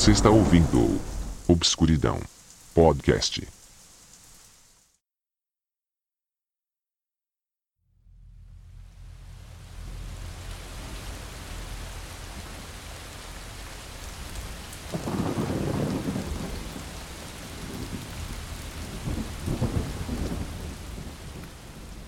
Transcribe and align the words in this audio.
Você 0.00 0.12
está 0.12 0.30
ouvindo 0.30 0.98
Obscuridão 1.46 2.18
Podcast. 2.72 3.46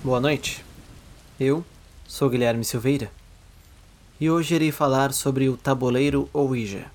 Boa 0.02 0.18
noite. 0.18 0.64
Eu 1.38 1.62
sou 2.08 2.30
Guilherme 2.30 2.64
Silveira 2.64 3.12
e 4.18 4.30
hoje 4.30 4.54
irei 4.54 4.72
falar 4.72 5.12
sobre 5.12 5.50
o 5.50 5.58
tabuleiro 5.58 6.26
Ouija. 6.32 6.90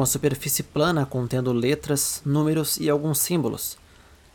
Uma 0.00 0.06
superfície 0.06 0.62
plana 0.62 1.04
contendo 1.04 1.52
letras, 1.52 2.22
números 2.24 2.78
e 2.78 2.88
alguns 2.88 3.18
símbolos. 3.18 3.76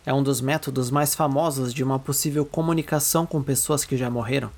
É 0.05 0.13
um 0.13 0.21
dos 0.21 0.39
métodos 0.39 0.91
mais 0.91 1.15
famosos 1.15 1.73
de 1.73 1.83
uma 1.83 1.97
possível 1.97 2.45
comunicação 2.45 3.25
com 3.25 3.41
pessoas 3.41 3.83
que 3.83 3.97
já 3.97 4.07
morreram. 4.07 4.51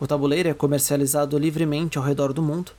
O 0.00 0.08
tabuleiro 0.08 0.48
é 0.48 0.54
comercializado 0.54 1.38
livremente 1.38 1.98
ao 1.98 2.04
redor 2.04 2.32
do 2.32 2.42
mundo 2.42 2.72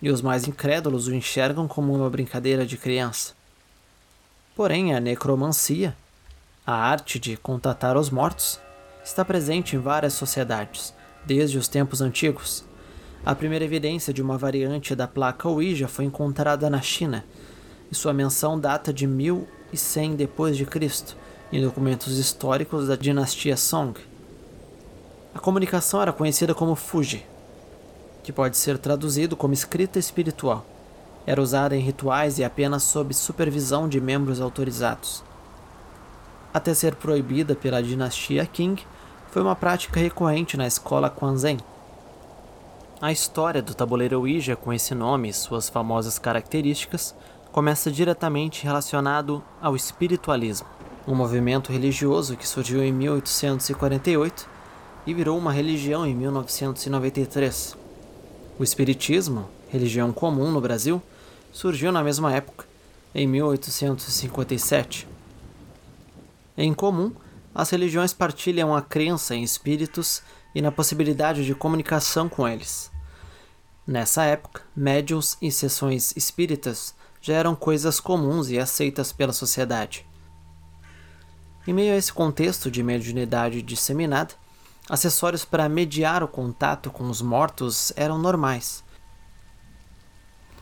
e 0.00 0.08
os 0.08 0.22
mais 0.22 0.48
incrédulos 0.48 1.08
o 1.08 1.14
enxergam 1.14 1.68
como 1.68 1.94
uma 1.94 2.08
brincadeira 2.08 2.64
de 2.64 2.78
criança. 2.78 3.34
Porém, 4.56 4.94
a 4.94 4.98
necromancia, 4.98 5.94
a 6.66 6.72
arte 6.72 7.18
de 7.18 7.36
contatar 7.36 7.98
os 7.98 8.08
mortos, 8.08 8.58
está 9.04 9.22
presente 9.26 9.76
em 9.76 9.78
várias 9.78 10.14
sociedades, 10.14 10.94
desde 11.26 11.58
os 11.58 11.68
tempos 11.68 12.00
antigos. 12.00 12.64
A 13.24 13.34
primeira 13.34 13.64
evidência 13.64 14.12
de 14.12 14.22
uma 14.22 14.38
variante 14.38 14.94
da 14.94 15.06
placa 15.06 15.48
Ouija 15.48 15.88
foi 15.88 16.04
encontrada 16.04 16.70
na 16.70 16.80
China, 16.80 17.24
e 17.90 17.94
sua 17.94 18.12
menção 18.12 18.58
data 18.58 18.92
de 18.92 19.06
1100 19.06 20.16
d.C., 20.16 21.16
em 21.52 21.62
documentos 21.62 22.18
históricos 22.18 22.88
da 22.88 22.96
dinastia 22.96 23.56
Song. 23.56 23.98
A 25.34 25.38
comunicação 25.38 26.02
era 26.02 26.12
conhecida 26.12 26.54
como 26.54 26.74
Fuji, 26.74 27.24
que 28.22 28.32
pode 28.32 28.56
ser 28.56 28.76
traduzido 28.78 29.36
como 29.36 29.54
escrita 29.54 29.98
espiritual. 29.98 30.64
Era 31.26 31.40
usada 31.40 31.76
em 31.76 31.80
rituais 31.80 32.38
e 32.38 32.44
apenas 32.44 32.82
sob 32.82 33.12
supervisão 33.14 33.88
de 33.88 34.00
membros 34.00 34.40
autorizados. 34.40 35.22
Até 36.52 36.72
ser 36.72 36.94
proibida 36.94 37.54
pela 37.54 37.82
dinastia 37.82 38.46
Qing, 38.46 38.76
foi 39.30 39.42
uma 39.42 39.54
prática 39.54 40.00
recorrente 40.00 40.56
na 40.56 40.66
escola 40.66 41.10
Quanzhen. 41.10 41.58
A 43.00 43.12
história 43.12 43.62
do 43.62 43.74
tabuleiro 43.74 44.18
Ouija 44.18 44.56
com 44.56 44.72
esse 44.72 44.92
nome 44.92 45.28
e 45.28 45.32
suas 45.32 45.68
famosas 45.68 46.18
características 46.18 47.14
começa 47.52 47.92
diretamente 47.92 48.64
relacionado 48.64 49.40
ao 49.62 49.76
espiritualismo, 49.76 50.66
um 51.06 51.14
movimento 51.14 51.70
religioso 51.70 52.36
que 52.36 52.46
surgiu 52.46 52.82
em 52.82 52.90
1848 52.90 54.48
e 55.06 55.14
virou 55.14 55.38
uma 55.38 55.52
religião 55.52 56.04
em 56.04 56.12
1993. 56.12 57.76
O 58.58 58.64
Espiritismo, 58.64 59.48
religião 59.68 60.12
comum 60.12 60.50
no 60.50 60.60
Brasil, 60.60 61.00
surgiu 61.52 61.92
na 61.92 62.02
mesma 62.02 62.34
época, 62.34 62.66
em 63.14 63.28
1857. 63.28 65.06
Em 66.56 66.74
comum, 66.74 67.12
as 67.54 67.70
religiões 67.70 68.12
partilham 68.12 68.74
a 68.74 68.82
crença 68.82 69.36
em 69.36 69.44
espíritos 69.44 70.20
e 70.54 70.62
na 70.62 70.72
possibilidade 70.72 71.44
de 71.44 71.54
comunicação 71.54 72.28
com 72.28 72.46
eles. 72.46 72.90
Nessa 73.86 74.24
época, 74.24 74.62
médiums 74.76 75.38
e 75.40 75.50
sessões 75.50 76.12
espíritas 76.16 76.94
já 77.20 77.34
eram 77.34 77.54
coisas 77.54 78.00
comuns 78.00 78.50
e 78.50 78.58
aceitas 78.58 79.12
pela 79.12 79.32
sociedade. 79.32 80.06
Em 81.66 81.72
meio 81.72 81.92
a 81.92 81.96
esse 81.96 82.12
contexto 82.12 82.70
de 82.70 82.82
mediunidade 82.82 83.60
disseminada, 83.62 84.34
acessórios 84.88 85.44
para 85.44 85.68
mediar 85.68 86.22
o 86.22 86.28
contato 86.28 86.90
com 86.90 87.04
os 87.04 87.20
mortos 87.20 87.92
eram 87.96 88.18
normais. 88.18 88.82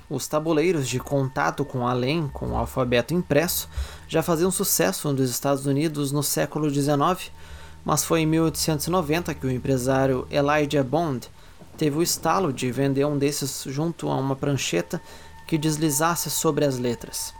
Os 0.09 0.29
tabuleiros 0.29 0.89
de 0.89 1.01
contato 1.01 1.65
com 1.65 1.87
além, 1.87 2.29
com 2.29 2.51
o 2.51 2.57
alfabeto 2.57 3.13
impresso, 3.13 3.69
já 4.07 4.23
faziam 4.23 4.51
sucesso 4.53 5.13
nos 5.13 5.29
Estados 5.31 5.67
Unidos 5.67 6.13
no 6.13 6.23
século 6.23 6.71
XIX, 6.71 7.33
mas 7.87 8.03
foi 8.03 8.23
em 8.23 8.27
1890 8.27 9.33
que 9.33 9.47
o 9.47 9.51
empresário 9.51 10.27
Elijah 10.29 10.83
Bond 10.83 11.31
teve 11.79 11.97
o 11.97 12.03
estalo 12.03 12.53
de 12.53 12.69
vender 12.73 13.05
um 13.05 13.17
desses 13.17 13.63
junto 13.69 14.11
a 14.11 14.17
uma 14.17 14.35
prancheta 14.35 15.01
que 15.47 15.57
deslizasse 15.57 16.29
sobre 16.29 16.65
as 16.65 16.81
letras. 16.81 17.33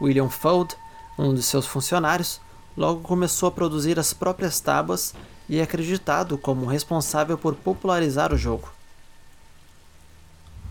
William 0.00 0.30
Fuld, 0.30 0.74
um 1.18 1.34
de 1.34 1.42
seus 1.42 1.66
funcionários, 1.66 2.40
logo 2.74 3.02
começou 3.02 3.50
a 3.50 3.52
produzir 3.52 3.98
as 3.98 4.14
próprias 4.14 4.58
tábuas 4.58 5.14
e 5.46 5.58
é 5.58 5.62
acreditado 5.62 6.38
como 6.38 6.64
responsável 6.64 7.36
por 7.36 7.54
popularizar 7.54 8.32
o 8.32 8.38
jogo. 8.38 8.72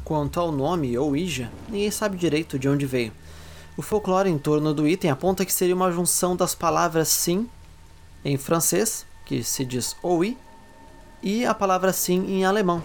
Quanto 0.03 0.39
ao 0.39 0.51
nome 0.51 0.97
Ouija, 0.97 1.51
ninguém 1.69 1.91
sabe 1.91 2.17
direito 2.17 2.57
de 2.57 2.67
onde 2.67 2.87
veio. 2.87 3.13
O 3.75 3.83
folclore 3.83 4.27
em 4.27 4.39
torno 4.39 4.73
do 4.73 4.87
item 4.87 5.11
aponta 5.11 5.45
que 5.45 5.53
seria 5.53 5.75
uma 5.75 5.91
junção 5.91 6.35
das 6.35 6.55
palavras 6.55 7.09
sim 7.09 7.47
em 8.27 8.35
francês, 8.35 9.05
que 9.25 9.41
se 9.41 9.63
diz 9.63 9.95
oui, 10.03 10.37
e 11.23 11.45
a 11.45 11.53
palavra 11.53 11.93
sim 11.93 12.25
em 12.27 12.43
alemão, 12.43 12.83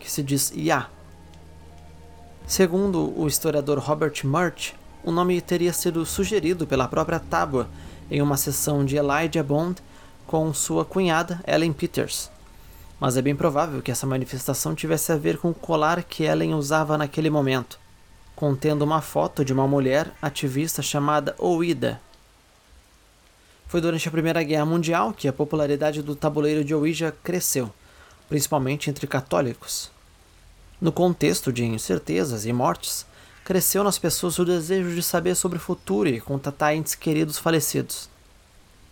que 0.00 0.10
se 0.10 0.20
diz 0.20 0.52
ja. 0.52 0.88
Segundo 2.44 3.16
o 3.16 3.28
historiador 3.28 3.78
Robert 3.78 4.14
Murch, 4.24 4.74
o 5.04 5.12
nome 5.12 5.40
teria 5.40 5.72
sido 5.72 6.04
sugerido 6.04 6.66
pela 6.66 6.88
própria 6.88 7.20
tábua 7.20 7.68
em 8.10 8.20
uma 8.20 8.36
sessão 8.36 8.84
de 8.84 8.96
Elijah 8.96 9.44
Bond 9.44 9.80
com 10.26 10.52
sua 10.52 10.84
cunhada 10.84 11.40
Ellen 11.46 11.72
Peters. 11.72 12.28
Mas 12.98 13.16
é 13.16 13.22
bem 13.22 13.36
provável 13.36 13.80
que 13.80 13.92
essa 13.92 14.08
manifestação 14.08 14.74
tivesse 14.74 15.12
a 15.12 15.16
ver 15.16 15.38
com 15.38 15.50
o 15.50 15.54
colar 15.54 16.02
que 16.02 16.24
Ellen 16.24 16.54
usava 16.54 16.98
naquele 16.98 17.30
momento, 17.30 17.78
contendo 18.34 18.82
uma 18.82 19.00
foto 19.00 19.44
de 19.44 19.52
uma 19.52 19.68
mulher 19.68 20.10
ativista 20.20 20.82
chamada 20.82 21.36
Ouida. 21.38 22.00
Foi 23.70 23.80
durante 23.80 24.08
a 24.08 24.10
Primeira 24.10 24.42
Guerra 24.42 24.66
Mundial 24.66 25.12
que 25.12 25.28
a 25.28 25.32
popularidade 25.32 26.02
do 26.02 26.16
tabuleiro 26.16 26.64
de 26.64 26.74
Ouija 26.74 27.14
cresceu, 27.22 27.72
principalmente 28.28 28.90
entre 28.90 29.06
católicos. 29.06 29.92
No 30.80 30.90
contexto 30.90 31.52
de 31.52 31.64
incertezas 31.64 32.44
e 32.44 32.52
mortes, 32.52 33.06
cresceu 33.44 33.84
nas 33.84 33.96
pessoas 33.96 34.36
o 34.40 34.44
desejo 34.44 34.92
de 34.92 35.00
saber 35.04 35.36
sobre 35.36 35.56
o 35.56 35.60
futuro 35.60 36.08
e 36.08 36.20
contatar 36.20 36.74
entes 36.74 36.96
queridos 36.96 37.38
falecidos. 37.38 38.10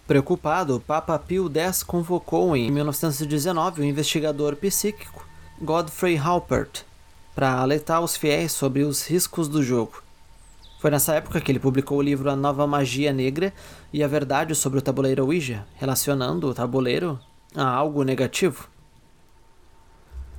Preocupado, 0.07 0.77
o 0.77 0.81
Papa 0.81 1.19
Pio 1.19 1.51
X 1.53 1.83
convocou 1.83 2.57
em 2.57 2.71
1919 2.71 3.83
o 3.83 3.85
investigador 3.85 4.55
psíquico 4.55 5.27
Godfrey 5.61 6.17
Halpert 6.17 6.85
para 7.35 7.55
alertar 7.55 8.01
os 8.01 8.17
fiéis 8.17 8.53
sobre 8.53 8.85
os 8.85 9.05
riscos 9.09 9.49
do 9.49 9.61
jogo. 9.61 10.08
Foi 10.79 10.91
nessa 10.91 11.15
época 11.15 11.41
que 11.41 11.51
ele 11.51 11.59
publicou 11.59 11.99
o 11.99 12.03
livro 12.03 12.31
A 12.31 12.37
Nova 12.37 12.67
Magia 12.67 13.13
Negra 13.13 13.53
e 13.93 14.03
a 14.03 14.09
Verdade 14.09 14.55
sobre 14.55 14.79
o 14.79 14.83
Tabuleiro 14.83 15.27
Ouija, 15.27 15.67
relacionando 15.77 16.49
o 16.49 16.55
tabuleiro 16.55 17.19
a 17.55 17.69
algo 17.69 18.03
negativo. 18.05 18.69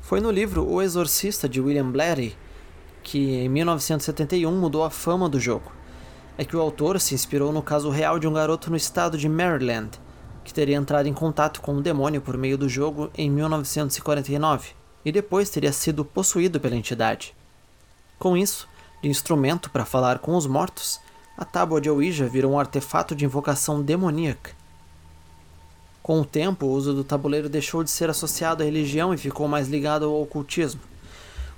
Foi 0.02 0.20
no 0.20 0.32
livro 0.32 0.68
O 0.68 0.82
Exorcista 0.82 1.48
de 1.48 1.60
William 1.60 1.92
Blatty 1.92 2.36
que, 3.04 3.36
em 3.36 3.50
1971, 3.50 4.52
mudou 4.58 4.84
a 4.84 4.90
fama 4.90 5.30
do 5.30 5.40
jogo 5.40 5.80
é 6.40 6.46
que 6.46 6.56
o 6.56 6.62
autor 6.62 7.02
se 7.02 7.14
inspirou 7.14 7.52
no 7.52 7.62
caso 7.62 7.90
real 7.90 8.18
de 8.18 8.26
um 8.26 8.32
garoto 8.32 8.70
no 8.70 8.78
estado 8.78 9.18
de 9.18 9.28
Maryland, 9.28 10.00
que 10.42 10.54
teria 10.54 10.78
entrado 10.78 11.06
em 11.06 11.14
contato 11.14 11.60
com 11.60 11.76
o 11.76 11.82
demônio 11.82 12.22
por 12.22 12.38
meio 12.38 12.58
do 12.58 12.70
jogo 12.70 13.12
em 13.14 13.30
1949 13.30 14.70
e 15.04 15.12
depois 15.12 15.50
teria 15.50 15.74
sido 15.74 16.06
possuído 16.06 16.58
pela 16.58 16.78
entidade. 16.78 17.36
Com 18.18 18.38
isso, 18.38 18.70
de 19.02 19.10
instrumento 19.10 19.70
para 19.70 19.86
falar 19.86 20.20
com 20.20 20.36
os 20.36 20.46
mortos, 20.46 21.00
a 21.38 21.46
tábua 21.46 21.80
de 21.80 21.90
Ouija 21.90 22.28
virou 22.28 22.54
um 22.54 22.60
artefato 22.60 23.16
de 23.16 23.26
invocação 23.26 23.82
demoníaca. 23.82 24.52
Com 26.02 26.22
o 26.22 26.26
tempo, 26.26 26.66
o 26.66 26.72
uso 26.72 26.94
do 26.94 27.04
tabuleiro 27.04 27.50
deixou 27.50 27.84
de 27.84 27.92
ser 27.92 28.10
associado 28.10 28.64
à 28.64 28.66
religião 28.66 29.14
e 29.14 29.18
ficou 29.18 29.48
mais 29.48 29.68
ligado 29.68 30.06
ao 30.06 30.22
ocultismo. 30.22 30.82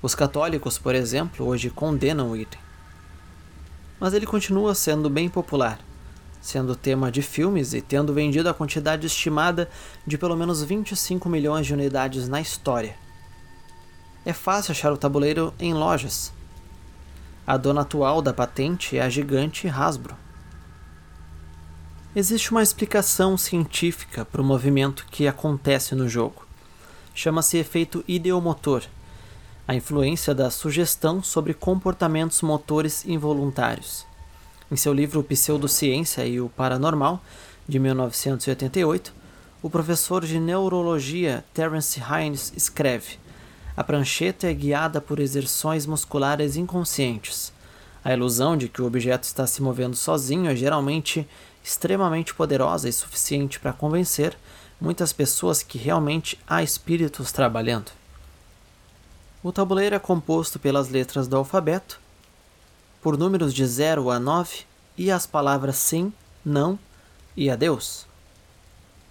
Os 0.01 0.13
católicos, 0.13 0.77
por 0.77 0.95
exemplo, 0.95 1.45
hoje 1.45 1.69
condenam 1.69 2.31
o 2.31 2.37
item 2.37 2.59
mas 4.01 4.15
ele 4.15 4.25
continua 4.25 4.73
sendo 4.73 5.11
bem 5.11 5.29
popular, 5.29 5.79
sendo 6.41 6.75
tema 6.75 7.11
de 7.11 7.21
filmes 7.21 7.71
e 7.75 7.81
tendo 7.81 8.11
vendido 8.11 8.49
a 8.49 8.53
quantidade 8.53 9.05
estimada 9.05 9.69
de 10.07 10.17
pelo 10.17 10.35
menos 10.35 10.63
25 10.63 11.29
milhões 11.29 11.67
de 11.67 11.73
unidades 11.75 12.27
na 12.27 12.41
história. 12.41 12.95
É 14.25 14.33
fácil 14.33 14.71
achar 14.71 14.91
o 14.91 14.97
tabuleiro 14.97 15.53
em 15.59 15.71
lojas. 15.75 16.33
A 17.45 17.57
dona 17.57 17.81
atual 17.81 18.21
da 18.21 18.31
patente 18.31 18.97
é 18.97 19.01
a 19.01 19.09
gigante 19.09 19.67
Hasbro. 19.67 20.15
Existe 22.15 22.51
uma 22.51 22.61
explicação 22.61 23.35
científica 23.35 24.23
para 24.23 24.41
o 24.41 24.45
movimento 24.45 25.07
que 25.09 25.27
acontece 25.27 25.95
no 25.95 26.07
jogo. 26.07 26.45
chama-se 27.13 27.57
efeito 27.57 28.03
ideomotor, 28.07 28.83
a 29.67 29.75
influência 29.75 30.33
da 30.33 30.49
sugestão 30.49 31.23
sobre 31.23 31.53
comportamentos 31.53 32.41
motores 32.41 33.05
involuntários. 33.05 34.05
Em 34.71 34.75
seu 34.75 34.93
livro 34.93 35.23
Pseudociência 35.23 36.25
e 36.25 36.39
o 36.39 36.47
Paranormal, 36.49 37.21
de 37.67 37.79
1988, 37.79 39.13
o 39.61 39.69
professor 39.69 40.25
de 40.25 40.39
neurologia 40.39 41.43
Terence 41.53 41.99
Hines 41.99 42.53
escreve: 42.55 43.17
A 43.75 43.83
prancheta 43.83 44.47
é 44.47 44.53
guiada 44.53 44.99
por 44.99 45.19
exerções 45.19 45.85
musculares 45.85 46.55
inconscientes. 46.55 47.53
A 48.03 48.13
ilusão 48.13 48.57
de 48.57 48.67
que 48.67 48.81
o 48.81 48.85
objeto 48.85 49.23
está 49.23 49.47
se 49.47 49.61
movendo 49.61 49.95
sozinho 49.95 50.49
é 50.49 50.55
geralmente 50.55 51.27
extremamente 51.63 52.33
poderosa 52.33 52.89
e 52.89 52.93
suficiente 52.93 53.59
para 53.59 53.71
convencer 53.71 54.35
muitas 54.79 55.13
pessoas 55.13 55.61
que 55.61 55.77
realmente 55.77 56.39
há 56.47 56.63
espíritos 56.63 57.31
trabalhando. 57.31 57.91
O 59.43 59.51
tabuleiro 59.51 59.95
é 59.95 59.99
composto 59.99 60.59
pelas 60.59 60.89
letras 60.89 61.27
do 61.27 61.37
alfabeto, 61.37 61.99
por 63.01 63.17
números 63.17 63.53
de 63.53 63.65
0 63.65 64.09
a 64.09 64.19
9 64.19 64.65
e 64.97 65.09
as 65.09 65.25
palavras 65.25 65.77
sim, 65.77 66.11
não 66.43 66.77
e 67.37 67.49
adeus. 67.49 68.05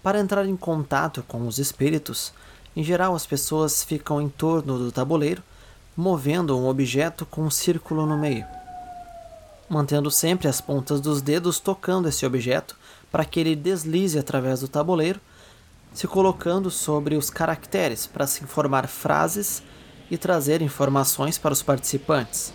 Para 0.02 0.20
entrar 0.20 0.46
em 0.46 0.56
contato 0.56 1.22
com 1.26 1.46
os 1.46 1.58
espíritos, 1.58 2.32
em 2.76 2.84
geral 2.84 3.14
as 3.14 3.26
pessoas 3.26 3.82
ficam 3.82 4.20
em 4.20 4.28
torno 4.28 4.78
do 4.78 4.92
tabuleiro, 4.92 5.42
movendo 5.96 6.56
um 6.58 6.66
objeto 6.66 7.26
com 7.26 7.42
um 7.42 7.50
círculo 7.50 8.06
no 8.06 8.16
meio, 8.16 8.46
mantendo 9.68 10.10
sempre 10.10 10.48
as 10.48 10.60
pontas 10.60 11.00
dos 11.00 11.20
dedos 11.20 11.58
tocando 11.58 12.08
esse 12.08 12.24
objeto 12.24 12.76
para 13.10 13.24
que 13.24 13.40
ele 13.40 13.56
deslize 13.56 14.18
através 14.18 14.60
do 14.60 14.68
tabuleiro, 14.68 15.20
se 15.92 16.06
colocando 16.06 16.70
sobre 16.70 17.16
os 17.16 17.28
caracteres 17.30 18.06
para 18.06 18.26
se 18.26 18.44
informar 18.44 18.86
frases 18.86 19.62
e 20.10 20.16
trazer 20.16 20.62
informações 20.62 21.36
para 21.36 21.52
os 21.52 21.62
participantes. 21.62 22.52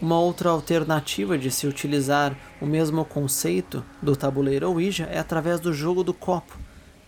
Uma 0.00 0.18
outra 0.18 0.50
alternativa 0.50 1.36
de 1.36 1.50
se 1.50 1.66
utilizar 1.66 2.36
o 2.60 2.66
mesmo 2.66 3.04
conceito 3.04 3.84
do 4.00 4.14
tabuleiro 4.14 4.70
Ouija 4.70 5.04
é 5.10 5.18
através 5.18 5.60
do 5.60 5.72
jogo 5.72 6.04
do 6.04 6.14
copo, 6.14 6.56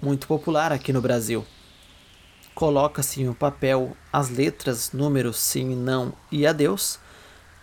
muito 0.03 0.27
popular 0.27 0.73
aqui 0.73 0.93
no 0.93 1.01
Brasil. 1.01 1.47
Coloca-se 2.61 3.23
em 3.23 3.27
um 3.27 3.33
papel 3.33 3.97
as 4.13 4.29
letras, 4.29 4.93
números 4.93 5.39
sim, 5.39 5.75
não 5.75 6.13
e 6.31 6.47
adeus, 6.47 6.99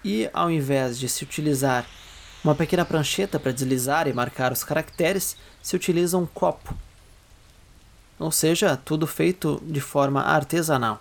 e 0.04 0.28
ao 0.34 0.50
invés 0.50 0.98
de 0.98 1.08
se 1.08 1.24
utilizar 1.24 1.86
uma 2.44 2.56
pequena 2.56 2.84
prancheta 2.84 3.40
para 3.40 3.52
deslizar 3.52 4.08
e 4.08 4.14
marcar 4.14 4.52
os 4.52 4.64
caracteres, 4.64 5.38
se 5.62 5.76
utiliza 5.76 6.18
um 6.18 6.26
copo. 6.26 6.76
Ou 8.18 8.32
seja, 8.32 8.76
tudo 8.76 9.06
feito 9.06 9.62
de 9.68 9.80
forma 9.80 10.24
artesanal. 10.24 11.00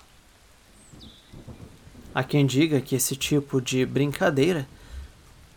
Há 2.15 2.23
quem 2.23 2.45
diga 2.45 2.83
que 2.83 2.97
esse 2.97 3.17
tipo 3.17 3.63
de 3.63 3.87
brincadeira 3.87 4.69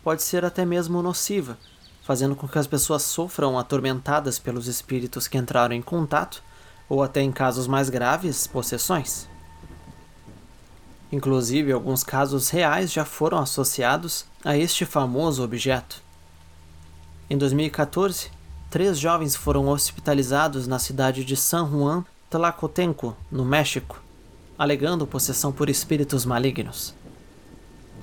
pode 0.02 0.22
ser 0.22 0.46
até 0.46 0.64
mesmo 0.64 1.02
nociva, 1.02 1.58
fazendo 2.02 2.34
com 2.34 2.48
que 2.48 2.58
as 2.58 2.66
pessoas 2.66 3.02
sofram 3.02 3.58
atormentadas 3.58 4.38
pelos 4.38 4.66
espíritos 4.66 5.28
que 5.28 5.36
entraram 5.36 5.74
em 5.74 5.82
contato, 5.82 6.42
ou 6.90 7.04
até 7.04 7.22
em 7.22 7.30
casos 7.30 7.68
mais 7.68 7.88
graves, 7.88 8.48
possessões. 8.48 9.28
Inclusive, 11.12 11.70
alguns 11.70 12.02
casos 12.02 12.50
reais 12.50 12.92
já 12.92 13.04
foram 13.04 13.38
associados 13.38 14.26
a 14.44 14.56
este 14.56 14.84
famoso 14.84 15.44
objeto. 15.44 16.02
Em 17.28 17.38
2014, 17.38 18.30
três 18.68 18.98
jovens 18.98 19.36
foram 19.36 19.68
hospitalizados 19.68 20.66
na 20.66 20.80
cidade 20.80 21.24
de 21.24 21.36
San 21.36 21.70
Juan 21.70 22.04
Tlacotenco, 22.28 23.16
no 23.30 23.44
México, 23.44 24.02
alegando 24.58 25.06
possessão 25.06 25.52
por 25.52 25.70
espíritos 25.70 26.24
malignos. 26.24 26.92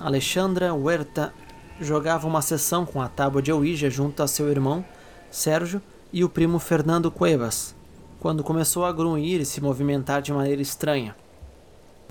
Alexandra 0.00 0.72
Huerta 0.72 1.32
jogava 1.78 2.26
uma 2.26 2.40
sessão 2.40 2.86
com 2.86 3.02
a 3.02 3.08
tábua 3.08 3.42
de 3.42 3.52
Ouija 3.52 3.90
junto 3.90 4.22
a 4.22 4.26
seu 4.26 4.48
irmão, 4.48 4.84
Sérgio, 5.30 5.82
e 6.10 6.24
o 6.24 6.28
primo 6.28 6.58
Fernando 6.58 7.10
Cuevas, 7.10 7.74
quando 8.20 8.42
começou 8.42 8.84
a 8.84 8.92
grunhir 8.92 9.40
e 9.40 9.46
se 9.46 9.60
movimentar 9.60 10.20
de 10.20 10.32
maneira 10.32 10.60
estranha. 10.60 11.14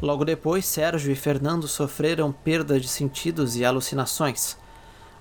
Logo 0.02 0.24
depois, 0.24 0.66
Sérgio 0.66 1.12
e 1.12 1.16
Fernando 1.16 1.68
sofreram 1.68 2.32
perda 2.32 2.80
de 2.80 2.88
sentidos 2.88 3.56
e 3.56 3.66
alucinações. 3.66 4.56